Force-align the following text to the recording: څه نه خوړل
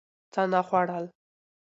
څه 0.33 0.41
نه 0.51 0.61
خوړل 0.67 1.05